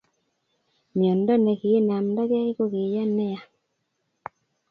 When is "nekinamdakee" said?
1.39-2.49